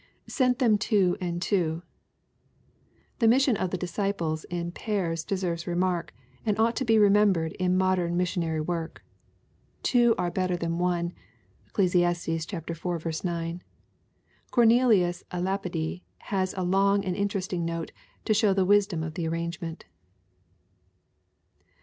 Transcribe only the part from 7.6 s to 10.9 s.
modern mission ary work." Two are bef :ter than